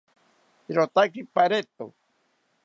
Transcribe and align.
Irotaki 0.71 1.21
pareto 1.35 1.85